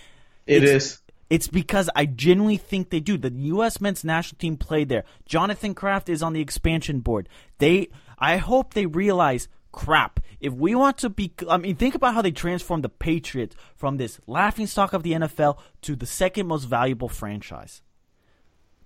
[0.45, 0.99] It It's- is.
[1.29, 3.17] It's because I genuinely think they do.
[3.17, 3.81] The U.S.
[3.81, 5.03] men's national team played there.
[5.25, 7.27] Jonathan Kraft is on the expansion board.
[7.57, 7.87] They,
[8.19, 10.19] I hope they realize, crap.
[10.39, 13.97] If we want to be, I mean, think about how they transformed the Patriots from
[13.97, 17.81] this laughing stock of the NFL to the second most valuable franchise.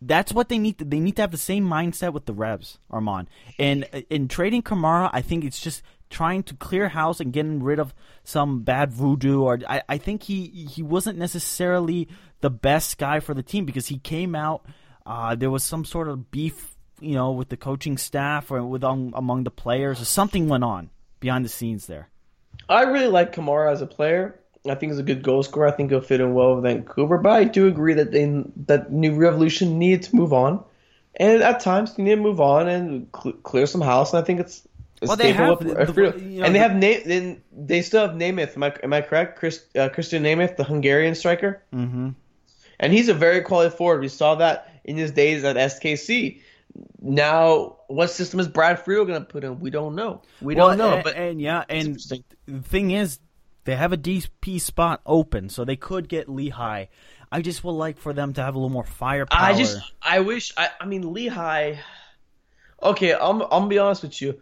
[0.01, 0.77] That's what they need.
[0.79, 3.27] To, they need to have the same mindset with the Revs, Armand.
[3.57, 7.61] And uh, in trading Kamara, I think it's just trying to clear house and getting
[7.61, 9.41] rid of some bad voodoo.
[9.41, 12.07] Or I, I think he he wasn't necessarily
[12.41, 14.65] the best guy for the team because he came out.
[15.05, 18.83] Uh, there was some sort of beef, you know, with the coaching staff or with
[18.83, 22.09] um, among the players, or something went on behind the scenes there.
[22.69, 24.39] I really like Kamara as a player.
[24.71, 25.67] I think he's a good goal scorer.
[25.67, 27.17] I think he'll fit in well with Vancouver.
[27.17, 30.63] But I do agree that they that New Revolution needed to move on,
[31.15, 34.13] and at times they need to move on and cl- clear some house.
[34.13, 34.67] And I think it's
[35.01, 37.41] a Well, they have of- the- the- you know, and they the- have Na- then
[37.55, 38.55] they still have Németh.
[38.55, 39.37] Am I am I correct?
[39.39, 41.61] Chris, uh, Christian Németh, the Hungarian striker.
[41.73, 42.09] Mm-hmm.
[42.79, 44.01] and he's a very quality forward.
[44.01, 46.41] We saw that in his days at SKC.
[47.01, 49.59] Now, what system is Brad Friedel going to put in?
[49.59, 50.21] We don't know.
[50.41, 50.93] We don't know.
[50.95, 51.95] and, but and yeah, and
[52.47, 53.17] the thing is,
[53.67, 56.87] they have a DP spot open, so they could get Lichaj.
[57.29, 59.37] I just would like for them to have a little more firepower.
[59.41, 61.77] I just, I wish, I, I mean, Lichaj.
[62.81, 64.39] Okay, I'm, I'm gonna be honest with you.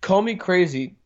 [0.00, 0.96] Call me crazy.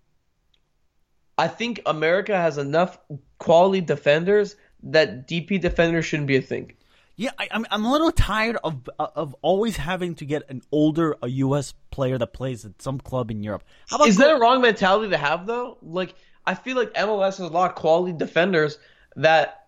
[1.36, 2.98] I think America has enough
[3.38, 6.72] quality defenders that DP defenders shouldn't be a thing.
[7.16, 11.14] yeah, I, I'm I'm a little tired of of always having to get an older
[11.22, 11.74] a U.S.
[11.90, 13.64] player that plays at some club in Europe.
[13.90, 15.76] How about Is go- that a wrong mentality to have though?
[15.82, 16.14] Like
[16.46, 18.78] I feel like MLS has a lot of quality defenders
[19.16, 19.66] that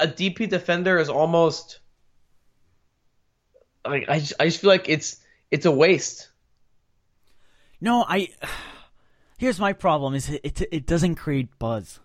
[0.00, 1.80] a DP defender is almost
[3.86, 5.18] like I just, I just feel like it's
[5.50, 6.28] it's a waste.
[7.80, 8.28] No, I.
[9.38, 11.98] Here's my problem: is it it, it doesn't create buzz.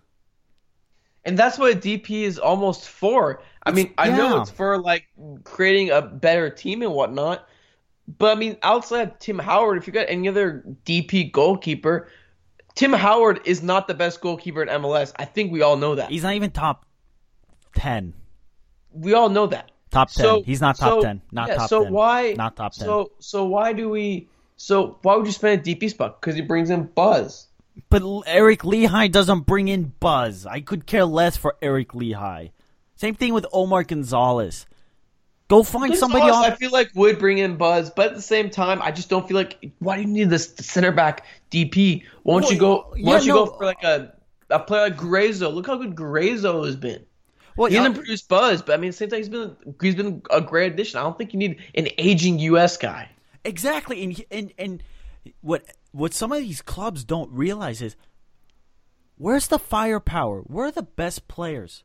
[1.24, 3.42] And that's what a DP is almost for.
[3.64, 5.08] I mean, I know it's for like
[5.44, 7.46] creating a better team and whatnot,
[8.16, 12.08] but I mean, outside of Tim Howard, if you got any other DP goalkeeper,
[12.78, 15.12] Tim Howard is not the best goalkeeper in MLS.
[15.16, 16.10] I think we all know that.
[16.12, 16.86] He's not even top
[17.74, 18.14] ten.
[18.92, 19.72] we all know that.
[19.90, 20.22] Top 10.
[20.22, 21.22] So- He's not top so, 10.
[21.32, 21.92] Not yeah, top so 10.
[21.92, 22.84] why Not top 10.
[22.86, 24.28] So so why do we?
[24.56, 26.20] So why would you spend a DP spot?
[26.20, 27.48] Because he brings in buzz.
[27.90, 30.46] But Eric Lichaj doesn't bring in buzz.
[30.46, 32.52] I could care less for Eric Lichaj.
[32.94, 34.66] Same thing with Omar Gonzalez.
[35.48, 36.44] Go find somebody else.
[36.44, 39.26] I feel like would bring in buzz, but at the same time, I just don't
[39.26, 42.04] feel like why do you need this center back DP?
[42.22, 42.88] Why don't you go?
[42.90, 43.46] Why yeah, don't you no.
[43.46, 44.12] go for like a
[44.50, 45.52] a player like Grazo?
[45.52, 47.04] Look how good Grazo has been.
[47.56, 49.56] Well, He yeah, hasn't produced buzz, but I mean, at the same time, he's been
[49.80, 51.00] he's been a great addition.
[51.00, 52.76] I don't think you need an aging U.S.
[52.76, 53.08] guy.
[53.44, 54.04] exactly.
[54.04, 54.82] And and and
[55.40, 57.96] what what some of these clubs don't realize is
[59.16, 60.40] where's the firepower?
[60.42, 61.84] Where are the best players?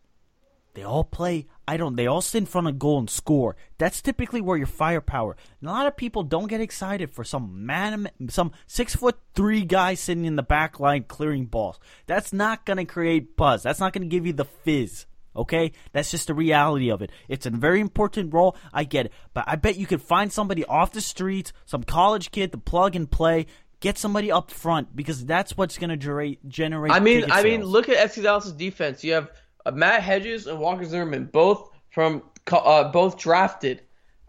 [0.73, 1.47] They all play.
[1.67, 1.95] I don't.
[1.95, 3.55] They all sit in front of goal and score.
[3.77, 5.37] That's typically where your firepower.
[5.61, 9.63] And a lot of people don't get excited for some man, some six foot three
[9.63, 11.79] guy sitting in the back line clearing balls.
[12.07, 13.63] That's not going to create buzz.
[13.63, 15.05] That's not going to give you the fizz.
[15.35, 17.11] Okay, that's just the reality of it.
[17.27, 18.55] It's a very important role.
[18.71, 22.29] I get it, but I bet you could find somebody off the streets, some college
[22.29, 23.47] kid to plug and play.
[23.79, 26.93] Get somebody up front because that's what's going to generate generate.
[26.93, 29.03] I mean, I mean, look at FC Dallas's defense.
[29.03, 29.31] You have
[29.65, 33.81] uh, Matt Hedges and Walker Zimmerman, both from uh, both drafted.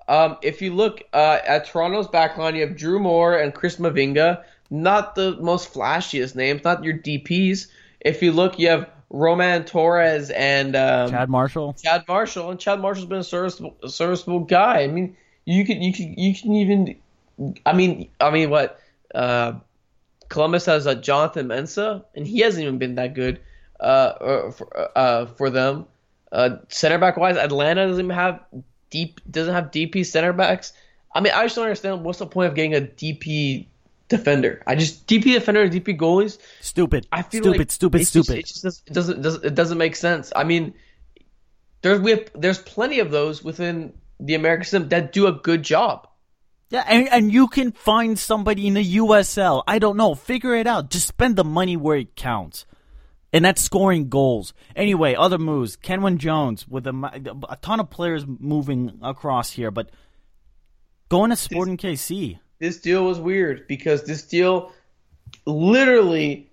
[0.06, 4.44] Um, if you look uh, at Toronto's backline, you have Drew Moor and Chris Mavinga.
[4.70, 7.68] Not the most flashiest names, not your DPS.
[8.00, 11.74] If you look, you have Roman Torres and um, Chad Marshall.
[11.74, 14.82] Chad Marshall, and Chad Marshall's been a serviceable, a serviceable guy.
[14.82, 16.96] I mean, you could, you could, you can even,
[17.64, 18.80] I mean, I mean, what?
[19.14, 19.54] Uh,
[20.28, 23.40] Columbus has uh, Jonathan Mensah, and he hasn't even been that good
[23.80, 25.86] uh, uh, for, uh, for them.
[26.30, 28.40] Uh, center back wise, Atlanta doesn't even have
[28.90, 30.72] deep, doesn't have DP center backs.
[31.14, 33.66] I mean, I just don't understand what's the point of getting a DP
[34.08, 34.62] defender.
[34.66, 36.38] I just DP defender and DP goalies.
[36.60, 37.06] Stupid.
[37.12, 38.38] I feel stupid, like stupid, it's just- stupid.
[38.40, 40.32] it just doesn't, it doesn't, doesn't it doesn't make sense.
[40.34, 40.74] I mean,
[41.82, 45.62] there's we have, there's plenty of those within the American system that do a good
[45.62, 46.08] job.
[46.70, 49.62] Yeah, and, and you can find somebody in the USL.
[49.66, 50.14] I don't know.
[50.14, 50.90] Figure it out.
[50.90, 52.66] Just spend the money where it counts.
[53.34, 54.54] And that's scoring goals.
[54.76, 55.76] Anyway, other moves.
[55.76, 59.90] Kenwyne Jones with a, a ton of players moving across here, but
[61.08, 62.38] going to Sporting KC.
[62.60, 64.72] This deal was weird because this deal
[65.46, 66.48] literally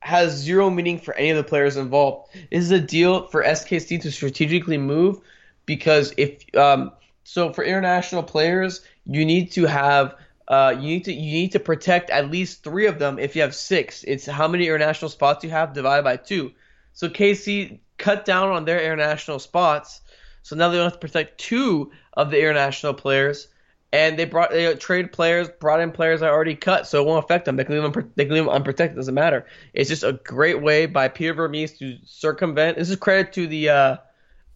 [0.00, 2.34] has zero meaning for any of the players involved.
[2.52, 5.20] This is a deal for SKC to strategically move
[5.64, 6.92] because if um,
[7.24, 10.16] so for international players, you need to have
[10.50, 13.20] uh, you need to you need to protect at least three of them.
[13.20, 16.50] If you have six, it's how many international spots you have divided by two.
[16.92, 20.00] So KC cut down on their international spots,
[20.42, 23.46] so now they don't have to protect two of the international players.
[23.92, 27.24] And they brought they trade players, brought in players that already cut, so it won't
[27.24, 27.54] affect them.
[27.54, 28.96] They can leave them they can leave them unprotected.
[28.96, 29.46] Doesn't matter.
[29.72, 32.76] It's just a great way by Peter Vermes to circumvent.
[32.76, 33.96] This is credit to the uh,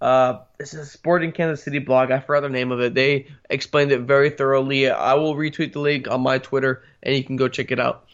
[0.05, 2.11] uh, this is a Sporting Kansas City blog.
[2.11, 2.93] I forgot the name of it.
[2.93, 4.91] They explained it very thoroughly.
[4.91, 8.05] I will retweet the link on my Twitter, and you can go check it out.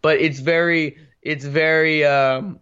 [0.00, 2.60] But it's very, it's very, um,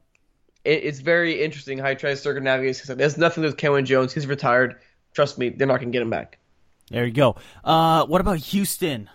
[0.64, 2.82] it, it's very interesting how he tries to circumnavigate.
[2.86, 4.14] There's nothing with Kenwyne Jones.
[4.14, 4.76] He's retired.
[5.12, 6.38] Trust me, they're not gonna get him back.
[6.90, 7.36] There you go.
[7.62, 9.10] Uh, what about Houston?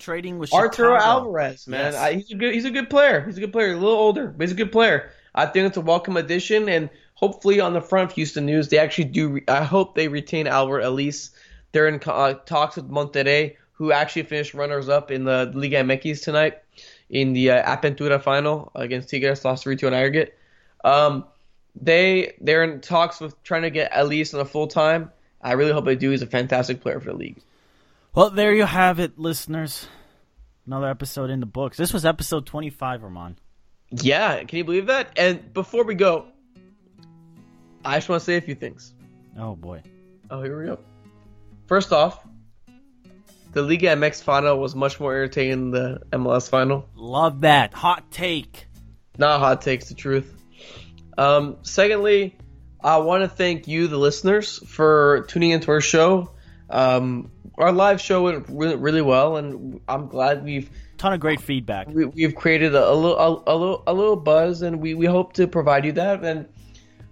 [0.00, 1.20] Trading with Arturo Chicago.
[1.20, 1.94] Alvarez, man, Yes.
[1.94, 3.24] I, he's a good, he's a good player.
[3.24, 3.70] He's a good player.
[3.70, 5.12] A little older, but he's a good player.
[5.32, 6.90] I think it's a welcome addition, and
[7.22, 9.28] hopefully on the front of Houston news, they actually do.
[9.28, 11.30] Re- I hope they retain Alberth Elis.
[11.70, 16.22] They're in uh, talks with Monterrey, who actually finished runners up in the Liga MX
[16.22, 16.58] tonight
[17.08, 20.36] in the uh, Apertura final against Tigres, lost three two in aggregate.
[20.84, 21.24] Um,
[21.80, 25.10] they they're in talks with trying to get Elise on a full time.
[25.40, 26.10] I really hope they do.
[26.10, 27.40] He's a fantastic player for the league.
[28.14, 29.86] Well, there you have it, listeners.
[30.66, 31.76] Another episode in the books.
[31.76, 33.36] This was episode 25, Ramon.
[33.90, 35.08] Yeah, can you believe that?
[35.16, 36.26] And before we go,
[37.84, 38.94] I just want to say a few things.
[39.38, 39.82] Oh, boy.
[40.30, 40.78] Oh, here we go.
[41.66, 42.24] First off,
[43.52, 46.88] the Liga MX final was much more entertaining than the MLS final.
[46.94, 47.74] Love that.
[47.74, 48.66] Hot take.
[49.18, 50.32] Not hot takes the truth.
[51.18, 52.36] Um, secondly,
[52.82, 56.30] I want to thank you, the listeners, for tuning into our show.
[56.70, 61.40] Um, our live show went really, really well, and I'm glad we've Ton of great
[61.40, 61.88] feedback.
[61.88, 65.06] we, we've created a, a little a, a little a little buzz, and we, we
[65.06, 66.24] hope to provide you that.
[66.24, 66.48] And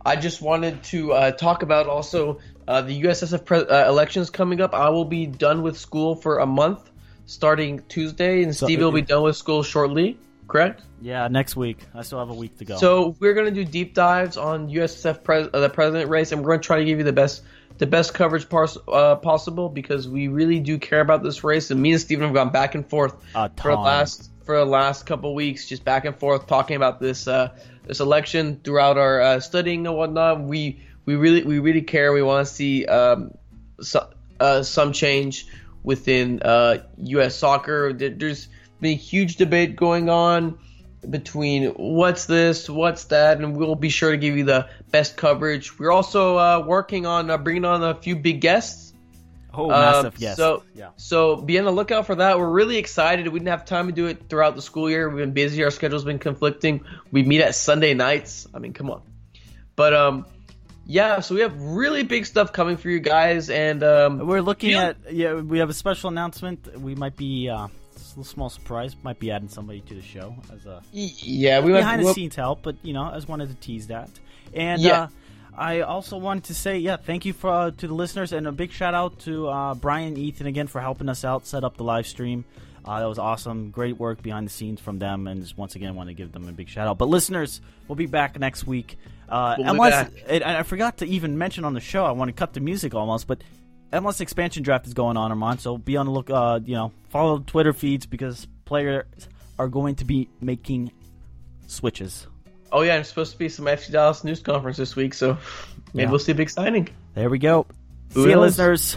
[0.05, 4.61] I just wanted to uh, talk about also uh, the USSF pre- uh, elections coming
[4.61, 4.75] up.
[4.75, 6.91] I will be done with school for a month,
[7.27, 10.19] starting Tuesday, and So Steve will be done with school shortly.
[10.49, 10.83] correct?
[11.03, 11.79] Yeah, next week.
[11.95, 12.77] I still have a week to go.
[12.77, 16.51] So we're gonna do deep dives on USF pres- uh, the president race, and we're
[16.53, 17.43] gonna try to give you the best
[17.79, 21.71] the best coverage pars- uh, possible because we really do care about this race.
[21.71, 23.15] And me and Steven have gone back and forth
[23.57, 27.29] for the last for the last couple weeks, just back and forth talking about this
[27.29, 30.43] uh, this election throughout our uh, studying and whatnot.
[30.43, 32.13] We we really we really care.
[32.13, 33.31] We want to see um,
[33.81, 35.47] so, uh, some change
[35.85, 37.37] within uh, U.S.
[37.37, 37.93] soccer.
[37.93, 38.49] There- There's
[38.81, 40.59] been a huge debate going on
[41.09, 45.79] between what's this, what's that, and we'll be sure to give you the best coverage.
[45.79, 48.90] We're also uh, working on uh, bringing on a few big guests.
[49.55, 50.37] Oh, Uh, massive yes.
[50.37, 50.91] So, yeah.
[50.97, 52.39] so be on the lookout for that.
[52.39, 53.27] We're really excited.
[53.29, 55.09] We didn't have time to do it throughout the school year.
[55.09, 55.63] We've been busy.
[55.65, 56.85] Our schedule's been conflicting.
[57.13, 58.47] We meet at Sunday nights.
[58.55, 59.03] I mean, come on.
[59.77, 60.27] But um,
[60.87, 61.21] yeah.
[61.21, 64.89] So we have really big stuff coming for you guys, and um, We're looking Yeah.
[65.05, 65.35] at yeah.
[65.35, 66.79] We have a special announcement.
[66.81, 67.71] We might be uh, a
[68.11, 68.95] little small surprise.
[69.03, 72.15] Might be adding somebody to the show as a yeah, we might behind the we'll-
[72.15, 72.63] scenes help.
[72.63, 74.11] But you know, I just wanted to tease that.
[74.53, 75.03] And Yeah.
[75.03, 75.09] uh,
[75.61, 78.53] I also wanted to say yeah, thank you for uh, to the listeners and a
[78.53, 81.85] big shout out to uh, Brian Ethan again for helping us out set up the
[81.85, 82.47] live stream.
[82.83, 83.71] Uh, that was awesome.
[83.71, 86.49] Great work behind the scenes from them, and just once again want to give them
[86.49, 86.97] a big shout out.
[86.97, 88.97] But listeners, we'll be back next week.
[89.29, 90.13] Uh, We'll unless back.
[90.27, 92.61] and and I forgot to even mention on the show, I want to cut the
[92.61, 93.45] music almost, but
[93.93, 95.61] MLS expansion draft is going on, Armand.
[95.61, 96.31] So be on the look.
[96.31, 99.05] Uh, you know, follow Twitter feeds because players
[99.59, 100.91] are going to be making
[101.67, 102.27] switches.
[102.73, 105.37] Oh yeah, there's supposed to be some FC Dallas news conference this week, so
[105.93, 106.11] maybe Yeah.
[106.11, 106.89] we'll see a big signing.
[107.15, 107.67] There we go.
[108.15, 108.97] Who See you, listeners.